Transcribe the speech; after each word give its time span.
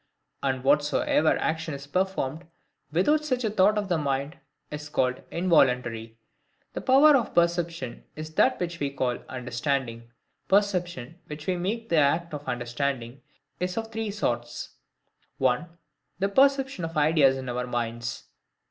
And 0.41 0.63
whatsoever 0.63 1.37
action 1.37 1.75
is 1.75 1.85
performed 1.85 2.47
without 2.91 3.23
such 3.23 3.43
a 3.43 3.51
thought 3.51 3.77
of 3.77 3.87
the 3.87 3.99
mind, 3.99 4.39
is 4.71 4.89
called 4.89 5.21
INVOLUNTARY. 5.29 6.17
The 6.73 6.81
power 6.81 7.15
of 7.15 7.35
perception 7.35 8.05
is 8.15 8.33
that 8.33 8.59
which 8.59 8.79
we 8.79 8.89
call 8.89 9.19
the 9.19 9.31
UNDERSTANDING. 9.31 10.09
Perception, 10.47 11.19
which 11.27 11.45
we 11.45 11.55
make 11.55 11.89
the 11.89 11.97
act 11.97 12.33
of 12.33 12.45
the 12.45 12.49
understanding, 12.49 13.21
is 13.59 13.77
of 13.77 13.91
three 13.91 14.09
sorts:—1. 14.09 15.69
The 16.17 16.29
perception 16.29 16.83
of 16.83 16.97
ideas 16.97 17.37
in 17.37 17.47
our 17.47 17.67
minds. 17.67 18.23